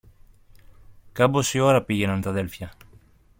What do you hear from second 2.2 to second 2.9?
τ' αδέλφια.